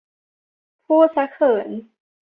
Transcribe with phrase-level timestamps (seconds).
[0.85, 1.69] พูดซะเขิน